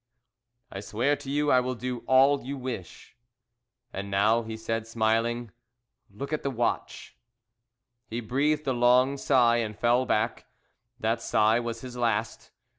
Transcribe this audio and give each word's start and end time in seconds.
"I 0.71 0.79
swear 0.79 1.15
to 1.17 1.29
you 1.29 1.51
I 1.51 1.59
will 1.59 1.75
do 1.75 1.99
all 2.07 2.43
you 2.43 2.57
wish." 2.57 3.15
"And 3.93 4.09
now," 4.09 4.41
he 4.41 4.57
said, 4.57 4.87
smiling, 4.87 5.51
"look 6.09 6.33
at 6.33 6.41
the 6.41 6.49
watch!" 6.49 7.15
He 8.07 8.19
breathed 8.19 8.65
a 8.65 8.73
long 8.73 9.15
sigh, 9.17 9.57
and 9.57 9.77
fell 9.77 10.07
back. 10.07 10.47
That 10.99 11.21
sigh 11.21 11.59
was 11.59 11.81
his 11.81 11.97
last. 11.97 12.49